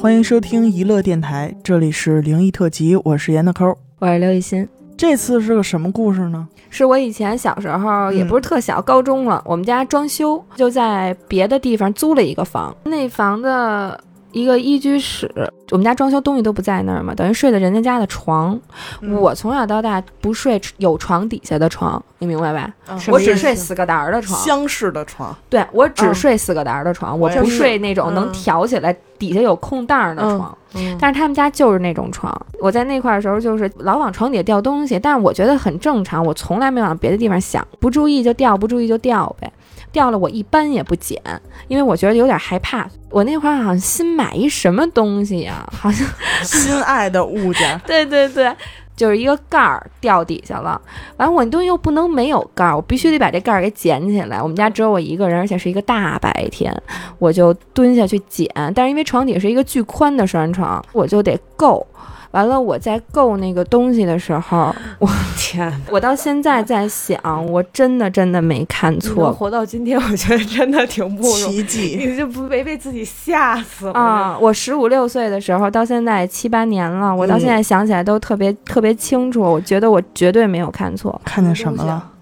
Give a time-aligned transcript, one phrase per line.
[0.00, 3.76] 欢迎收听娱乐电台，这里是灵异特辑，我是严的抠。
[3.98, 4.66] 我是刘雨欣，
[4.96, 6.48] 这次是个什么故事呢？
[6.70, 14.00] 是我以前小时候，也不是特小，高中了，我们家装修，就在别的地方租了一个房，那房子
[14.32, 15.30] 一个一居室，
[15.70, 18.58] 我们家装修东西都不在那儿嘛，等于睡的人家家的床。
[19.02, 22.72] 我从小到大不睡有床底下的床，你明白吧？
[23.12, 25.36] 我只睡四个沓儿的床，厢式的床。
[25.50, 30.56] 对我只睡四个沓儿的床，我不睡那种能挑起来底下有空档儿的床。
[31.00, 39.52] 但是他们家就是那种床，我在那块儿的时候就是老往床底下掉东西，但是我觉得很正常，我从来没往别的地方想，不注意就掉，不注意就掉呗。
[39.92, 41.20] 掉了我一般也不捡，
[41.66, 42.88] 因为我觉得有点害怕。
[43.10, 46.06] 我那会儿好像新买一什么东西呀，好像
[46.44, 47.76] 心爱的物件。
[47.84, 48.54] 对对对，
[49.00, 50.78] 就是一个盖儿掉底下了，
[51.16, 54.42] 完了我那东西又不能没有盖儿，我必须得把这盖儿给捡起来。
[54.42, 56.70] 我们家只有我一个人，而且是一个大白天，
[57.18, 58.46] 我就蹲下去捡。
[58.74, 61.86] 但是因为床底是一个巨宽的双人床，我就得够。
[62.32, 65.72] 完了，我在购那个东西的时候，我天！
[65.90, 69.32] 我到现在在想，我真的真的没看错。
[69.32, 71.62] 活到今天，我觉得真的挺不容易。
[71.62, 71.96] 奇迹！
[71.98, 74.38] 你就不没被自己吓死啊！
[74.40, 79.40] 我十五六岁的时候，到现在七八年了，我到现在想起来都特别特别清楚。
[79.40, 81.20] 我觉得我绝对没有看错。
[81.24, 82.12] 看见什么了？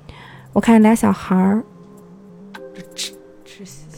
[0.55, 1.63] 我看见俩小孩儿。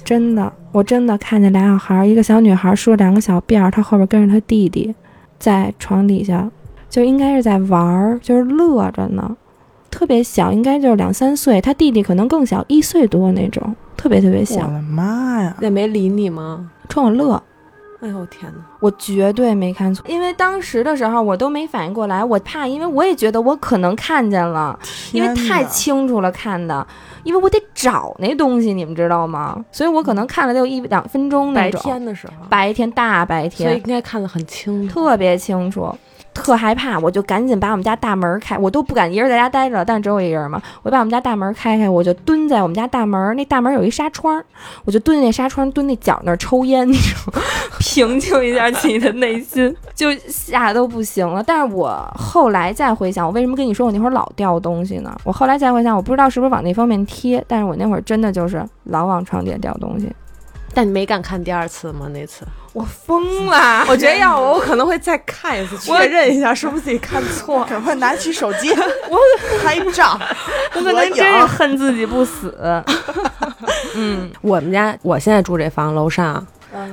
[0.04, 4.92] 真的，我真的看见俩小孩儿，一个小女孩梳两个小辫儿，她后边跟着她弟弟。
[5.40, 6.48] 在床底下，
[6.88, 9.36] 就应该是在玩儿，就是乐着呢，
[9.90, 11.60] 特别小，应该就是两三岁。
[11.60, 14.66] 他弟弟可能更小，一岁多那种，特别特别小。
[14.66, 15.56] 我的妈呀！
[15.60, 16.70] 那没理你吗？
[16.88, 17.42] 冲我乐。
[18.00, 18.60] 哎呦天哪！
[18.80, 24.78] 我绝对没看错，因为当时的时候我都没反应过来，我怕，因为我也觉得我可能看见了，
[25.12, 26.86] 因为太清楚了看的，
[27.24, 29.62] 因为我得找那东西，你们知道吗？
[29.70, 31.80] 所以我可能看了得有一两分钟那种。
[31.80, 35.94] 白天的时候，白天大白天，所以应该看得很清楚，特别清楚。
[36.32, 44.42] 特害怕，我就赶紧把我们家大门开，我都不敢一人在家待着，但只有我一人嘛，我把我们家大门开开，我就蹲在我们家大门那大门有一纱窗，
[44.84, 47.40] 我就蹲那纱窗，蹲那角那儿抽烟，你知道，
[47.80, 51.42] 平静一下自己的内心，就吓都不行了。
[51.42, 55.14] 但是我后来再回想，我为什么跟你说我那会儿老掉东西呢？
[55.24, 60.10] 我后来再回想，我不知道是不是往那方面贴，但是我那会儿真的就是老往床底下掉东西。
[60.72, 62.06] 但你没敢看第二次吗？
[62.12, 63.84] 那次我疯了！
[63.90, 67.64] 我觉得要我，我可能会再看一次，确认一下 是不是自己看错。
[67.64, 68.70] 赶快拿起手机，
[69.10, 69.18] 我
[69.64, 70.18] 拍照。
[70.74, 72.56] 我可能真是恨自己不死。
[73.94, 76.46] 嗯，我们家我现在住这房楼上。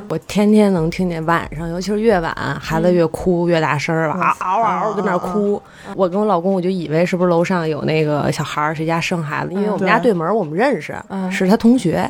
[0.10, 5.62] 我天天能听见晚上，尤其是越晚，孩子越哭越大声儿吧，嗷嗷嗷跟那哭。
[5.96, 9.54] 我跟我老公我就以为是不是楼上有那个小孩儿，谁家生孩子？
[9.54, 10.96] 因为我们家对门我们认识，
[11.32, 12.10] 是他同学，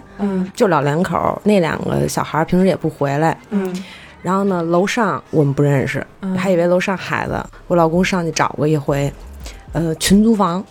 [0.56, 1.42] 就老两口。
[1.44, 3.38] 那两个小孩平时也不回来。
[4.22, 6.06] 然后呢，楼上我们不认识，
[6.38, 7.44] 还以为楼上孩子。
[7.68, 9.12] 我老公上去找过一回。
[9.74, 10.64] 呃，群租房，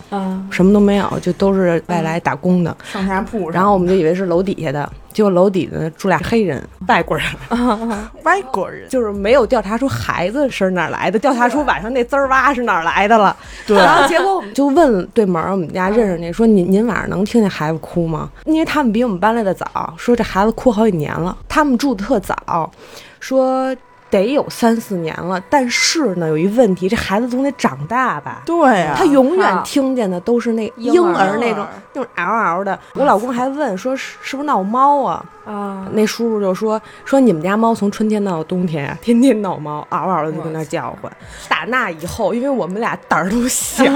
[0.49, 3.49] 什么都没有，就都是外来打工的上下铺。
[3.49, 7.25] 然后我们就以为是楼底下的，结果楼底下住俩黑人，外国人，
[8.21, 13.35] 外国人就是没有调查出孩子是哪来的，调查出晚上那滋儿哇是哪来的了。
[13.65, 18.29] 对，然后结果我们就问对门，我们家认识那说您您晚上能听见孩子哭吗？
[18.45, 22.71] 因为他们比我们搬来的早，说这孩子哭好几年了，他们住的特早，
[23.19, 23.75] 说。
[24.09, 28.41] 得有三四年了，但是呢，有一问题，这孩子总得长大吧？
[28.45, 32.77] 对啊，他永远听见的都是那婴儿那种那种嗷嗷的。
[32.93, 35.25] 我老公还问说是是不是闹猫啊？
[35.45, 41.11] 啊，那叔叔就说说你们家猫从春天闹到冬天呀， 天天闹猫，嗷嗷的就跟那叫唤。
[41.49, 43.83] 打那以后，因为我们俩胆儿都小。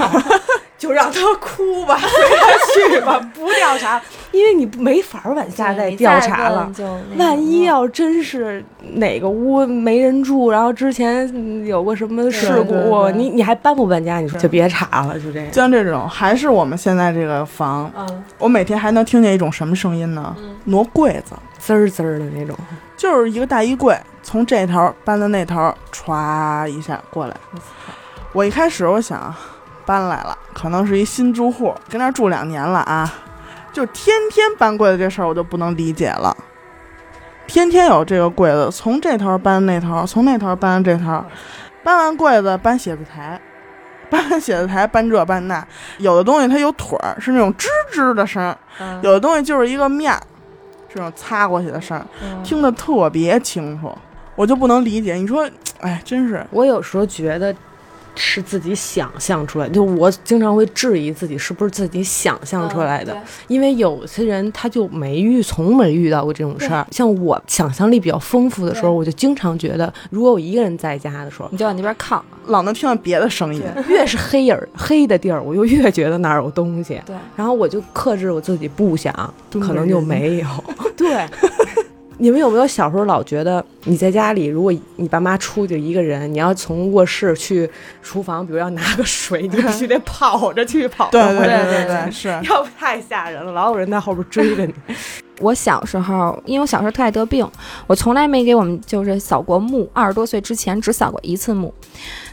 [0.82, 6.70] 就让他哭吧，随他去吧，不调查，因为你没法往下再调查了。
[7.16, 14.18] 万一要真是哪个屋没人住，然后之前有过什么事故，你你还搬不搬家？
[14.18, 15.52] 你说就别查了，就这样。
[15.52, 17.90] 像这种，还是我们现在这个房，
[18.38, 20.34] 我每天还能听见一种什么声音呢？
[20.64, 22.56] 挪柜子，滋儿滋儿的那种，
[22.96, 27.36] 就是一个大衣柜从这头搬到那头，歘一下过来。
[28.32, 29.34] 我一开始我想。
[29.84, 33.12] 搬来了，可能是一新住户，跟那住两年了啊，
[33.72, 36.36] 就天天搬柜子这事儿，我就不能理解了。
[37.46, 41.24] 天天有这个柜子，从这头搬那头，从那头搬这头，
[41.82, 43.40] 搬完柜子搬写字台，
[44.08, 45.66] 搬完写字台搬这搬那，
[45.98, 48.56] 有的东西它有腿儿，是那种吱吱的声儿；
[49.02, 50.16] 有的东西就是一个面，
[50.88, 52.06] 这种擦过去的声儿，
[52.44, 53.92] 听得特别清楚，
[54.36, 55.14] 我就不能理解。
[55.14, 55.48] 你说，
[55.80, 57.54] 哎，真是，我有时候觉得。
[58.14, 63.16] 是自己想象出来，就我经常会质疑自己是不是自己想象出来的，
[63.48, 66.86] 因为有些人他就没遇，从没遇到过这种事儿。
[66.90, 73.62] 像我想象力比较丰富的时候，我就经常觉得，如果我一个人在家的时候，你就往那边靠，老能听到别的声音。
[73.88, 77.00] 越是黑影黑的地儿，我就越觉得哪儿有东西。
[77.06, 79.12] 对，然后我就克制我自己不想，
[79.52, 80.46] 可能就没有。
[80.96, 81.26] 对。
[82.22, 87.68] 你们有没有小时候老觉得你在家里，如果你爸妈出去一个人，你要从卧室去
[88.00, 91.10] 厨房，比如要拿个水，你必须得 跑着去跑。
[91.10, 94.72] 对对对对，是，要不太吓人了，老有人在后边追着你。
[95.40, 97.44] 我小时候，因为我小时候特爱得病，
[97.88, 99.90] 我从来没给我们就是扫过墓。
[99.92, 101.74] 二十多岁之前只扫过一次墓，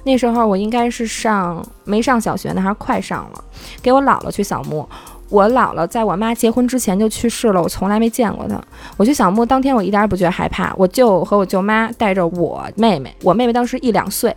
[0.04, 3.44] 那时候我应该是上没上小学呢，还是快上了，
[3.82, 4.88] 给我姥姥去扫墓。
[5.30, 8.60] 我姥姥在我妈结婚之前就去世了，我从来没见过她。
[8.98, 10.74] 我去扫墓当天，我一点也不觉得害怕。
[10.76, 14.36] 我舅和我舅妈带着我妹妹，我妹妹当时一两岁，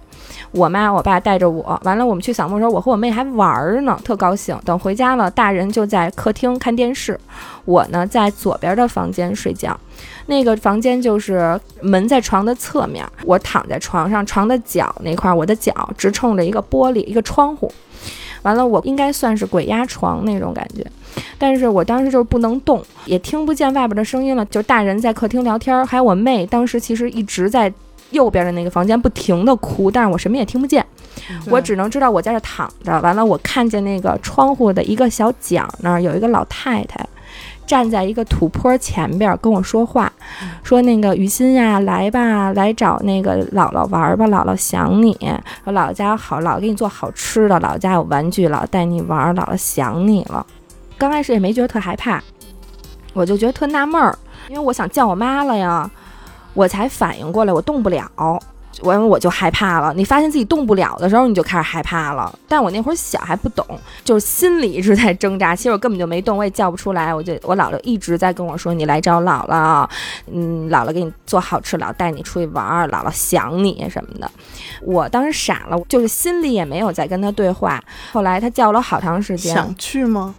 [0.50, 1.80] 我妈我爸带着我。
[1.84, 4.58] 完了，我们去扫墓的时候，我和我妹还玩呢，特高兴。
[4.64, 7.18] 等回家了，大人就在客厅看电视，
[7.64, 9.78] 我呢在左边的房间睡觉。
[10.26, 17.72] 那个房间就是门在床的侧面，我躺在床上，床的脚那块，我的脚直冲着一个玻璃，一个窗户。
[18.42, 20.84] 完了，我应该算是鬼压床那种感觉，
[21.38, 27.72] 但是我当时就是不能动，也听不见外边的声音了，就大人在客厅聊天，还有我妹，当时其实一直在
[28.10, 30.84] 右边的那个房间不停的哭，但是我什么也听不见，
[31.48, 33.00] 我只能知道我在这躺着。
[33.00, 37.06] 完了，我看见那个窗户的一个小角那儿有一个老太太。
[37.66, 40.12] 站在一个土坡前边跟我说话，
[40.62, 45.12] 说那个雨欣呀，来吧，来找那个姥姥玩吧，姥姥想你。
[45.64, 50.44] 说姥姥家好，姥姥给你做好吃的，姥姥家有玩具，姥姥带你玩，姥姥想你了。
[50.98, 52.22] 刚开始也没觉得特害怕，
[53.12, 54.16] 我就觉得特纳闷儿，
[54.48, 55.90] 因为我想叫我妈了呀，
[56.54, 58.10] 我才反应过来我动不了。
[58.80, 62.36] 我我就害怕了，你发现自己动不了的时候，你就开始害怕了。
[62.48, 63.66] 但我那会儿小还不懂，
[64.04, 65.54] 就是心里一直在挣扎。
[65.54, 67.14] 其实我根本就没动，我也叫不出来。
[67.14, 69.88] 我就我姥姥一直在跟我说：“你来找姥姥，
[70.32, 74.30] 嗯，姥姥给你做好吃，姥姥带你出去玩，姥姥想你什么的。”
[74.82, 77.82] 我当时傻了，就是心里也没有再跟他对话。
[78.12, 80.34] 后来他叫了好长时间，想去吗？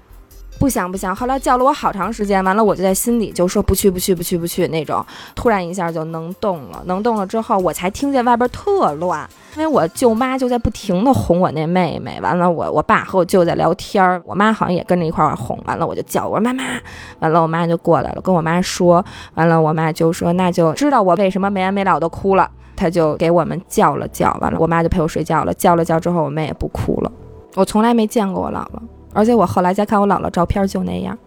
[0.64, 5.06] 不想不想，后来叫了我好长时间，完了我就在心里就说不去不去不去不去那种。
[5.36, 12.18] 突然一下就能动了，能动了之后，我才听见外边特乱，因为我舅妈就在不停的哄我那妹妹。
[12.22, 15.60] 完了我我爸和我舅在聊天，我妈好像也跟着一块儿哄。
[15.66, 16.64] 完了我就叫我说妈妈，
[17.20, 27.12] 完了我妈就过来了，跟我妈说，完了我妈就说那就知道我为什么没完没了的哭了，她就给我们叫了叫，完了我妈就陪我睡觉了，叫了叫之后我妹也不哭了。
[27.56, 28.80] 我从来没见过我姥姥。
[29.14, 31.18] 而且我后来再看我姥姥照片，就那样，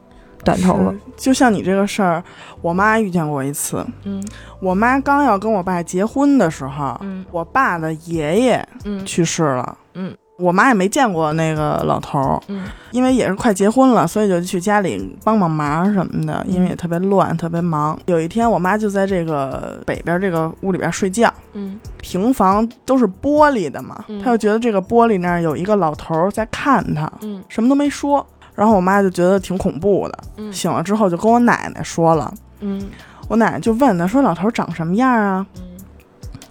[0.44, 0.94] 短头发。
[1.16, 2.22] 就像你这个事儿，
[2.60, 3.84] 我妈遇见过一次。
[4.04, 4.22] 嗯，
[4.60, 9.78] 我妈刚要跟我爸结婚的时候，嗯，我爸的爷爷，嗯，去世了。
[9.94, 10.16] 嗯。
[10.38, 17.98] 我妈也没见过那个老头儿，嗯，因为也是快结婚了，所以就去家里帮帮忙什么的，因为也特别乱，特别忙。
[18.04, 28.24] 有一天，我妈就在这个北边这个屋里边睡觉，嗯，平房都是玻璃的嘛，她就觉得这个玻璃那儿有一个老头儿在看她，嗯，什么都没说，
[28.54, 32.30] 然后我妈就觉得挺恐怖的，嗯，醒了之后就跟我奶奶说了，
[32.60, 32.86] 嗯，
[33.28, 35.46] 我奶奶就问她说老头长什么样啊？
[35.56, 35.62] 嗯，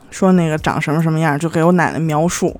[0.09, 2.59] 说那个长什么什么样，就给我奶奶描述。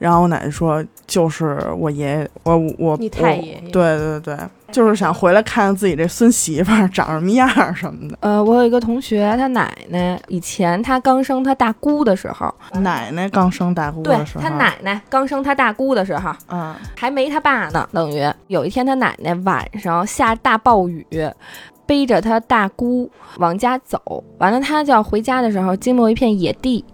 [0.00, 4.36] 然后我奶奶说：“就是我爷爷，我我你太爷爷，对对对，
[4.72, 21.06] 就是想回来看看自己这孙媳妇长什么样什么的。”呃，我有一个同学，他奶奶以前他刚生他大姑的时候，奶奶刚生大姑的时候，他奶奶刚生他大姑的时候，嗯，还没他爸呢，等于有一天他奶奶晚上下大暴雨。
[21.90, 26.84] 背着他大姑往家走，完了他就要回家的时候，经过一片野地，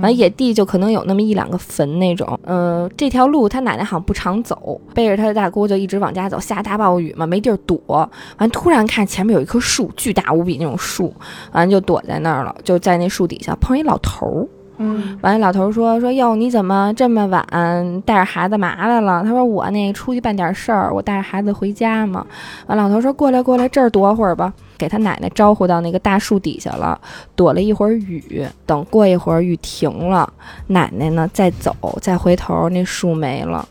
[0.00, 2.40] 完野地就可能有那么一两个坟那种。
[2.42, 6.40] 呃，这条路他奶奶好像不常走，背着他的大姑就一直往家走。
[6.40, 11.12] 下大暴雨嘛，没地儿躲，完突然看前面有一棵树，巨大无比那种树，
[11.52, 14.48] 完就躲在那儿了，就在那树底下碰一老头儿。
[14.78, 19.22] 嗯，完了，老头说说哟，你怎么这么晚带着孩子嘛来了？
[19.22, 22.26] 他说我那出去办点事儿，我带着孩子回家嘛。
[22.66, 27.00] 完，老头说过来过来，这儿躲会儿吧，给他奶奶招呼到那个大树底下了，
[27.34, 28.46] 躲了一会儿雨。
[28.66, 30.30] 等过一会儿雨停了，
[30.66, 33.66] 奶奶呢再走，再回头，那树没了，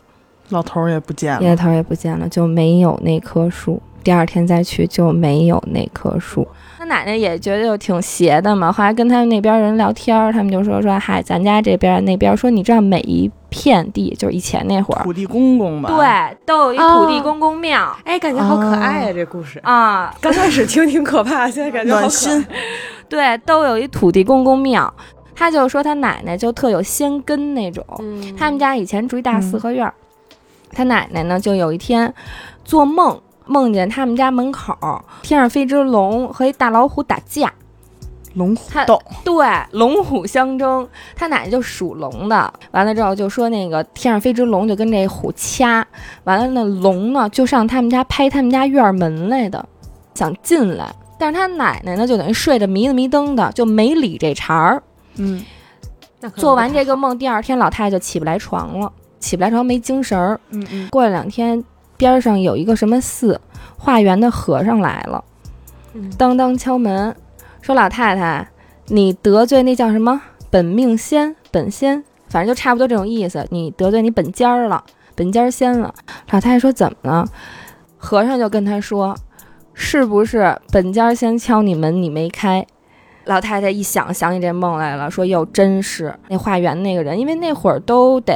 [0.48, 3.80] 老头也不见了，老头也不见了，就没有那棵树。
[4.06, 6.46] 第二天再去就没有那棵树。
[6.78, 15.02] 他奶奶也觉得就挺邪的嘛，后来跟他们那边人聊天，他们就说说嗨，咱家这边那边说你知道每一片地就是以前那会儿。
[15.02, 19.58] 土地公公吧，对，都有一土地公公庙，哎，感觉好可爱啊，这故事。
[19.64, 22.46] 啊，刚开始听挺可怕，现在感觉好暖心，
[23.08, 24.94] 对，都有一土地公公庙。
[25.34, 27.84] 他就说他奶奶就特有仙根那种，
[28.38, 29.92] 他们家以前住一大四合院，
[30.70, 32.14] 他奶奶呢就有一天
[32.64, 34.76] 做梦，梦见他们家门口
[35.22, 37.52] 天上飞只龙和一大老虎打架。
[38.34, 40.86] 龙虎斗，对，龙虎相争。
[41.14, 45.86] 他奶奶就属龙的，完了之后就说那个天上飞只龙，就跟这虎掐。
[46.24, 49.66] 完了那龙呢，就上他们家拍他们家院门来的，
[50.14, 50.94] 想进来。
[51.18, 54.82] 但是他奶奶呢，就等于睡得迷了迷瞪的，就没理这茬儿。
[55.16, 55.42] 嗯，
[56.34, 60.38] 做完这个梦，第二天老太太就起不来床了，起不来床没精神儿。
[60.50, 60.88] 嗯嗯。
[60.90, 61.64] 过了两天，
[61.96, 63.40] 边上有一个什么寺，
[63.76, 65.24] 化缘的和尚来了，
[66.16, 67.14] 当当敲门。
[67.60, 68.48] 说老太太，
[68.86, 73.44] 你得罪那叫什么本命仙、本仙，反正就差不多这种意思。
[73.50, 74.84] 你得罪你本家儿了，
[75.16, 75.92] 本家仙了。
[76.30, 77.26] 老太太说怎么了？
[77.96, 79.16] 和尚就跟他说，
[79.74, 82.64] 是不是本家先敲你门，你没开？
[83.26, 88.34] 老太太一想，想起这梦来了，说哟真是那化缘那个人，因为那会儿都得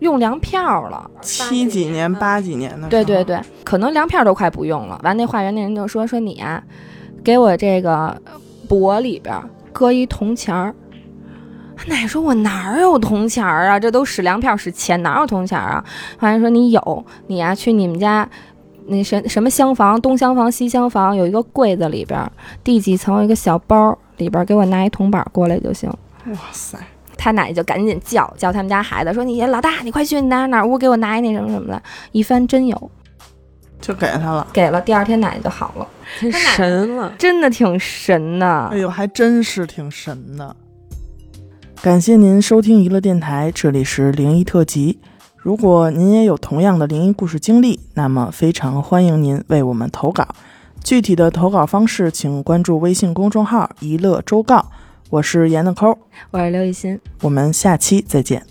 [0.00, 5.00] 用粮票了，七几年、八几年的，对对对，可能粮票都快不用了。
[5.02, 6.62] 完，那化缘那人就说说你呀，
[7.24, 8.20] 给我这个。
[8.68, 9.32] 脖里边
[9.72, 10.74] 搁一铜钱儿，
[11.86, 13.78] 奶奶说：“我哪有铜钱儿啊？
[13.78, 15.84] 这都使粮票使钱，哪有铜钱儿啊？”
[16.18, 18.28] 化缘说：“你有，你呀，去你们家
[18.88, 22.28] 那什什么厢房，东厢房、西厢房有一个柜子里边，
[22.64, 25.90] 第几层有一个小包，里边给我拿一铜板过来就行。”
[26.26, 26.78] 哇塞！
[27.16, 31.82] 他奶奶就赶紧叫叫他们家孩子说：“你老大，你快去你哪哪屋给我拿一那什么什么的。”
[32.12, 32.90] 一翻真有。
[33.78, 34.80] 就给他了，给了。
[34.80, 35.86] 第二天奶奶就好了，
[36.32, 38.68] 神了，真的挺神的。
[38.72, 40.56] 哎呦，还真是挺神的。
[41.82, 44.98] 感谢您收听娱乐电台，这里是灵异特辑。
[45.36, 50.26] 如果您也有同样的灵异故事经历，那么非常欢迎您为我们投稿。
[50.86, 54.64] 具体的投稿方式，请关注微信公众号“一乐周告”。
[55.10, 55.98] 我是严的抠，
[56.30, 58.46] 我是刘雨欣，我们下期再见。